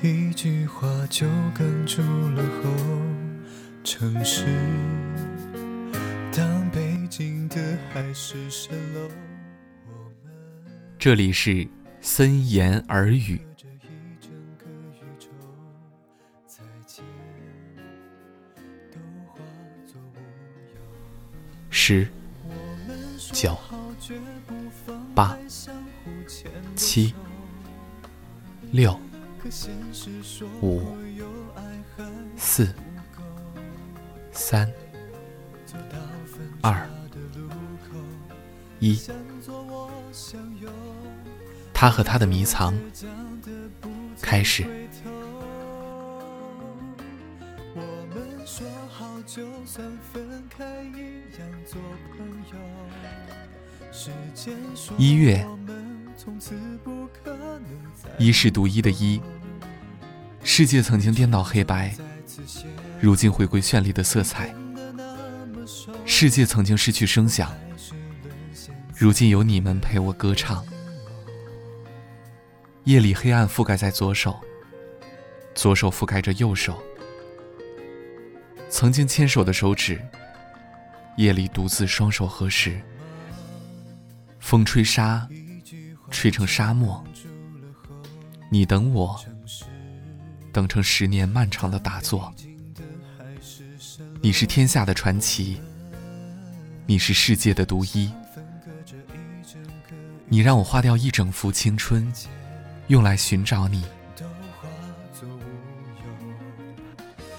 [0.00, 1.26] 一句话就
[1.56, 2.00] 哽住
[2.30, 2.70] 了喉。
[3.82, 4.44] 城市，
[6.32, 7.56] 当北京的
[7.92, 9.10] 海市蜃楼。
[10.98, 11.66] 这里是
[12.00, 13.40] 森言耳语。
[21.70, 22.06] 十、
[23.32, 23.56] 九、
[25.14, 25.36] 八、
[26.76, 27.12] 七、
[28.70, 28.96] 六、
[30.60, 30.82] 五、
[32.36, 32.68] 四、
[34.30, 34.70] 三、
[36.60, 36.88] 二、
[38.78, 39.00] 一。
[41.72, 42.74] 他和他的迷藏
[44.20, 44.66] 开始。
[54.96, 55.46] 一月，
[58.18, 59.20] 一是独一的一。
[60.58, 61.94] 世界曾经颠倒黑白，
[63.00, 64.52] 如今回归绚丽的色彩。
[66.04, 67.56] 世界曾经失去声响，
[68.92, 70.66] 如今有你们陪我歌唱。
[72.82, 74.36] 夜里黑暗覆盖在左手，
[75.54, 76.76] 左手覆盖着右手。
[78.68, 80.04] 曾经牵手的手指，
[81.18, 82.80] 夜里独自双手合十。
[84.40, 85.28] 风吹沙，
[86.10, 87.04] 吹成沙漠。
[88.50, 89.16] 你等我，
[90.52, 92.32] 等成十年漫长的打坐。
[94.20, 95.60] 你是天下的传奇，
[96.86, 98.12] 你是世界的独一。
[100.26, 102.12] 你让我花掉一整幅青春。
[102.88, 103.84] 用来寻找你。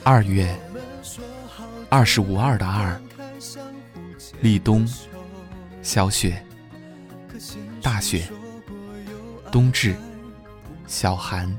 [0.03, 0.55] 二月，
[1.89, 3.01] 二十五二的二，
[4.41, 4.87] 立冬，
[5.81, 6.45] 小雪，
[7.81, 8.29] 大雪，
[9.51, 9.95] 冬至，
[10.85, 11.51] 小寒，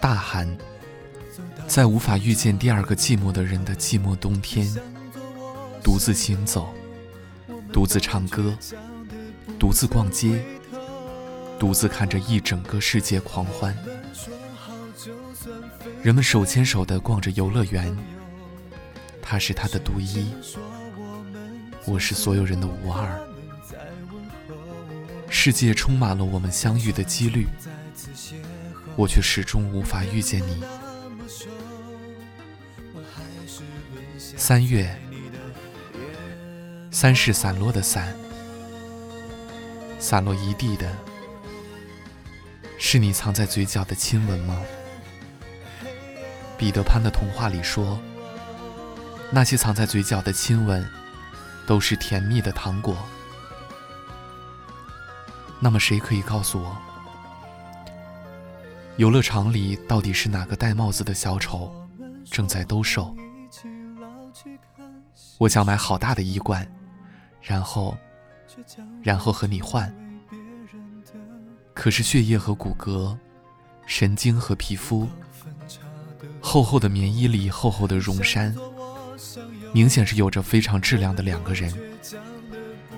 [0.00, 0.48] 大寒，
[1.66, 4.66] 在无法遇见第二个寂寞的人的寂寞冬天，
[5.82, 6.72] 独自行走，
[7.72, 8.56] 独自唱歌，
[9.58, 10.44] 独自逛街。
[11.58, 13.76] 独自看着一整个世界狂欢，
[16.00, 17.98] 人们手牵手的逛着游乐园。
[19.20, 20.32] 他是他的独一，
[21.84, 23.20] 我是所有人的无二。
[25.28, 27.48] 世界充满了我们相遇的几率，
[28.94, 30.62] 我却始终无法遇见你。
[34.40, 34.88] 三月，
[36.92, 38.14] 三是散落的散，
[39.98, 40.88] 散落一地的。
[42.78, 44.56] 是你藏在嘴角的亲吻吗？
[46.56, 47.98] 彼得潘的童话里说，
[49.32, 50.88] 那些藏在嘴角的亲吻，
[51.66, 52.96] 都是甜蜜的糖果。
[55.58, 56.78] 那么，谁可以告诉我，
[58.98, 61.74] 游乐场里到底是哪个戴帽子的小丑
[62.24, 63.12] 正在兜售？
[65.38, 66.68] 我想买好大的衣冠，
[67.40, 67.96] 然后，
[69.02, 69.94] 然后和你换。
[71.72, 73.16] 可是血液和骨骼，
[73.86, 75.08] 神经和皮肤，
[76.40, 78.52] 厚厚的棉衣里厚厚的绒衫，
[79.72, 81.72] 明显是有着非常质量的两个人，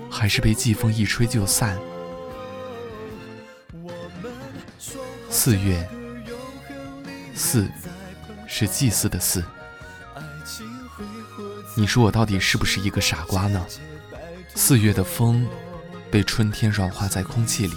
[0.09, 1.77] 还是被季风一吹就散。
[5.29, 5.87] 四月，
[7.35, 7.69] 四，
[8.47, 9.43] 是祭祀的祀。
[11.75, 13.65] 你说我到底是不是一个傻瓜呢？
[14.55, 15.47] 四月的风，
[16.11, 17.75] 被春天软化在空气里。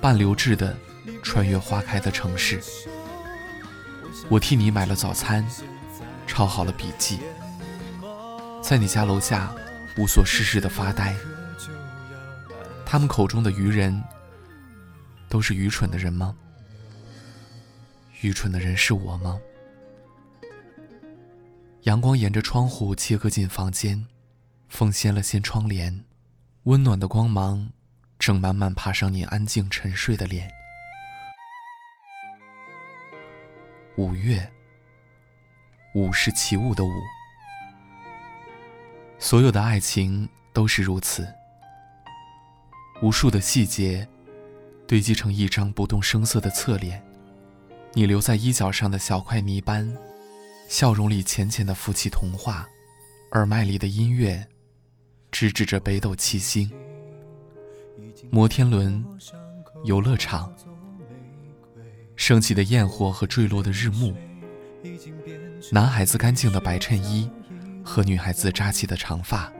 [0.00, 0.76] 半流质的
[1.22, 2.60] 穿越花开的城市，
[4.28, 5.46] 我替你买了早餐，
[6.26, 7.20] 抄好了笔记，
[8.62, 9.54] 在你家楼下
[9.96, 11.14] 无所事事的发呆。
[12.84, 14.02] 他们口中的愚人，
[15.28, 16.34] 都是愚蠢的人吗？
[18.20, 19.38] 愚蠢的人是我吗？
[21.82, 24.06] 阳光沿着窗户切割进房间，
[24.68, 26.04] 风掀了掀窗帘，
[26.64, 27.70] 温暖的光芒。
[28.20, 30.48] 正慢慢爬上你安静沉睡的脸。
[33.96, 34.48] 五月，
[35.96, 36.92] 五是起舞的舞。
[39.18, 41.26] 所有的爱情都是如此，
[43.02, 44.06] 无数的细节
[44.86, 47.04] 堆积成一张不动声色的侧脸。
[47.94, 49.92] 你留在衣角上的小块泥斑，
[50.72, 52.66] 笑容里浅浅的浮起童话，
[53.32, 54.42] 耳麦里的音乐，
[55.30, 56.72] 直指着北斗七星。
[58.30, 59.04] 摩天轮、
[59.84, 60.50] 游乐场、
[62.16, 64.16] 升起的焰火和坠落的日暮，
[65.70, 67.30] 男孩子干净的白衬衣
[67.84, 69.52] 和女孩子扎起的长发，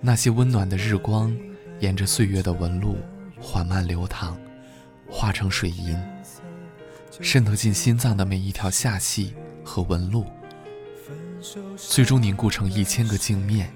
[0.00, 1.32] 那些温暖的日光，
[1.78, 2.96] 沿着岁月的纹路
[3.40, 4.36] 缓慢流淌，
[5.08, 5.96] 化成水银，
[7.20, 9.34] 渗透进心脏的每一条下隙
[9.64, 10.26] 和纹路，
[11.76, 13.72] 最终凝固成一千个镜面，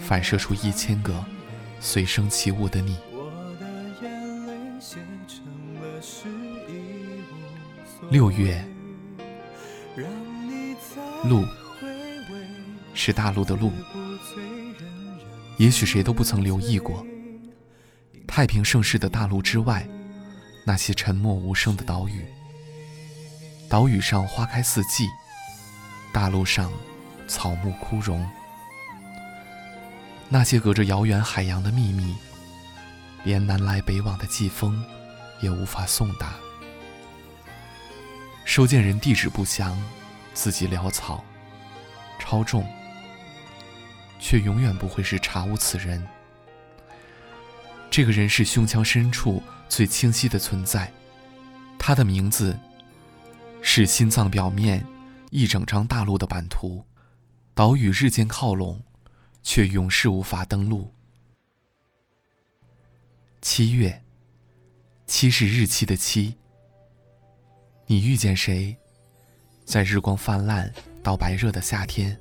[0.00, 1.24] 反射出一千个
[1.80, 2.96] 随声起舞的你。
[8.10, 8.64] 六月，
[11.24, 11.44] 路
[12.94, 13.72] 是大陆的路，
[15.58, 17.04] 也许谁都不曾留意过。
[18.26, 19.86] 太平盛世的大陆之外，
[20.64, 22.24] 那些沉默无声的岛屿。
[23.68, 25.08] 岛屿上花开四季，
[26.12, 26.70] 大陆上
[27.26, 28.28] 草木枯荣。
[30.28, 32.14] 那些隔着遥远海洋的秘密，
[33.24, 34.84] 连南来北往的季风
[35.40, 36.34] 也无法送达。
[38.44, 39.80] 收件人地址不详，
[40.34, 41.24] 字迹潦草，
[42.18, 42.66] 超重，
[44.18, 46.06] 却永远不会是查无此人。
[47.92, 50.90] 这个人是胸腔深处最清晰的存在，
[51.78, 52.58] 他的名字
[53.60, 54.82] 是心脏表面
[55.30, 56.82] 一整张大陆的版图，
[57.52, 58.82] 岛屿日渐靠拢，
[59.42, 60.90] 却永世无法登陆。
[63.42, 64.02] 七月，
[65.06, 66.34] 七是日期的七。
[67.84, 68.74] 你遇见谁，
[69.66, 70.72] 在日光泛滥
[71.02, 72.18] 到白热的夏天，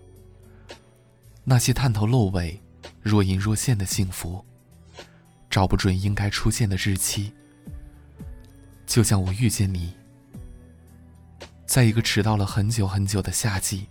[1.46, 2.62] 那些探头露尾、
[3.02, 4.46] 若隐若现的幸福。
[5.52, 7.30] 找不准应该出现的日期，
[8.88, 9.94] 就像我遇见你，
[11.66, 13.86] 在一个迟到了很久很久的夏季，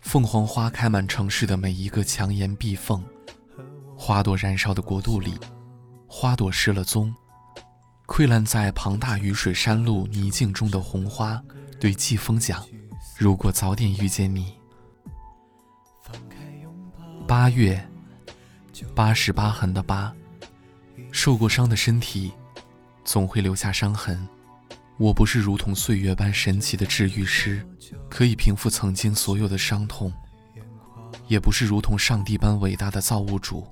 [0.00, 3.04] 凤凰花开满城市的每一个墙檐壁缝，
[3.96, 5.36] 花朵燃烧的国度里，
[6.06, 7.12] 花朵失了踪，
[8.06, 11.42] 溃烂在庞大雨水山路泥泞中的红花，
[11.80, 12.64] 对季风讲：
[13.18, 14.54] 如果早点遇见你。
[17.26, 17.84] 八月，
[18.94, 20.14] 八十八痕的八。
[21.14, 22.32] 受过伤的身体，
[23.04, 24.28] 总会留下伤痕。
[24.98, 27.64] 我不是如同岁月般神奇的治愈师，
[28.10, 30.10] 可以平复曾经所有的伤痛；
[31.28, 33.64] 也不是如同上帝般伟大的造物主，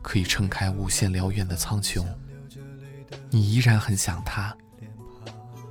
[0.00, 2.06] 可以撑开无限辽远的苍穹。
[3.30, 4.56] 你依然很想他，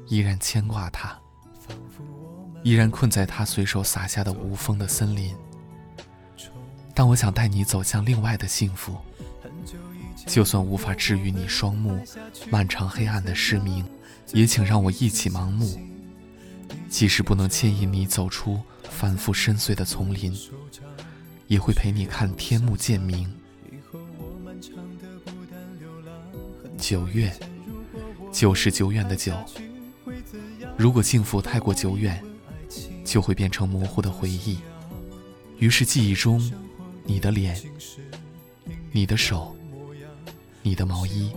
[0.10, 1.18] 依然牵挂他，
[2.62, 5.34] 依然困在他随手撒下的无风的森林。
[6.94, 8.98] 但我想带你走向另外的幸福。
[10.30, 12.00] 就算无法治愈你双目
[12.52, 13.84] 漫长黑暗的失明，
[14.32, 15.68] 也请让我一起盲目。
[16.88, 20.32] 即使不能牵引你走出反复深邃的丛林，
[21.48, 23.28] 也会陪你看天幕渐明。
[26.78, 27.36] 九月，
[28.32, 29.34] 九是久远的久。
[30.78, 32.24] 如果幸福太过久远，
[33.04, 34.60] 就会变成模糊的回忆。
[35.58, 36.40] 于是记忆中，
[37.04, 37.60] 你的脸，
[38.92, 39.56] 你的手。
[40.62, 41.32] 你的毛衣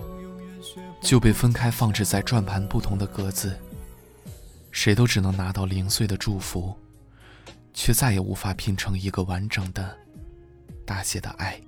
[1.00, 3.58] 就被分开放置在转盘不同的格子，
[4.70, 6.76] 谁都只能拿到零碎的祝福，
[7.72, 9.96] 却再也无法拼成一个完整的、
[10.84, 11.60] 大写的爱。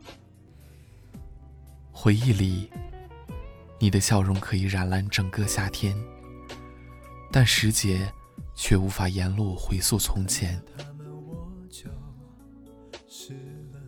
[1.91, 2.71] 回忆里，
[3.79, 5.97] 你的笑容可以染蓝整个夏天，
[7.33, 8.13] 但时节
[8.55, 10.61] 却无法沿路回溯从前。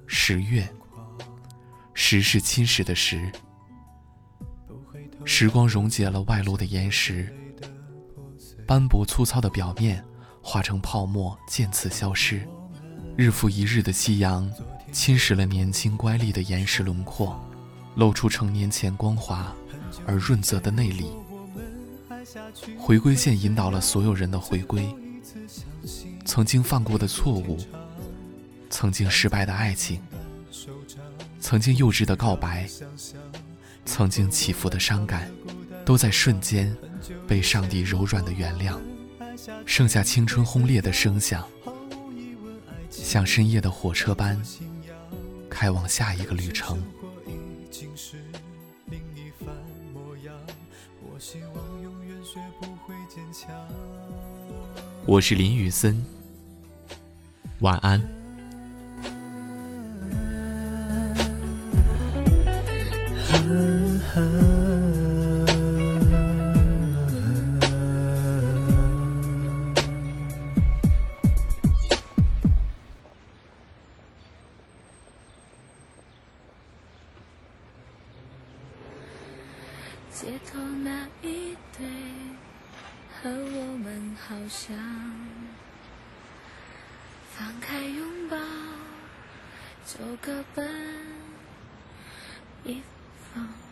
[0.07, 0.69] 十月，
[1.95, 3.31] 时是侵蚀的时。
[5.29, 7.29] 时光溶解了外露的岩石，
[8.65, 10.03] 斑驳粗糙的表面
[10.41, 12.47] 化成泡沫，渐次消失。
[13.17, 14.49] 日复一日的夕阳
[14.93, 17.39] 侵蚀了年轻乖戾的岩石轮廓，
[17.97, 19.53] 露出成年前光滑
[20.07, 21.11] 而润泽的内里。
[22.79, 24.89] 回归线引导了所有人的回归，
[26.25, 27.59] 曾经犯过的错误，
[28.71, 30.01] 曾经失败的爱情，
[31.41, 32.69] 曾经幼稚的告白。
[33.87, 35.31] 曾经起伏的伤感，
[35.85, 36.77] 都在瞬间
[37.27, 38.77] 被上帝柔软的原谅，
[39.65, 41.47] 剩下青春轰烈的声响，
[42.91, 44.39] 像深夜的火车般
[45.49, 46.83] 开往下一个旅程。
[55.07, 56.05] 我是林雨森，
[57.61, 58.03] 晚安。
[64.17, 64.23] 街
[80.51, 81.87] 头那一对
[83.13, 84.75] 和我们好像，
[87.33, 88.37] 放开拥抱
[89.85, 90.67] 就各奔
[92.65, 92.81] 一
[93.35, 93.66] 方。